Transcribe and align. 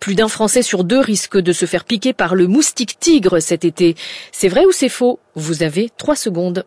Plus 0.00 0.14
d'un 0.14 0.28
Français 0.28 0.62
sur 0.62 0.82
deux 0.82 0.98
risque 0.98 1.36
de 1.36 1.52
se 1.52 1.66
faire 1.66 1.84
piquer 1.84 2.14
par 2.14 2.34
le 2.34 2.46
moustique 2.46 2.98
tigre 2.98 3.38
cet 3.38 3.66
été. 3.66 3.96
C'est 4.32 4.48
vrai 4.48 4.64
ou 4.64 4.72
c'est 4.72 4.88
faux? 4.88 5.20
Vous 5.34 5.62
avez 5.62 5.90
trois 5.98 6.16
secondes. 6.16 6.64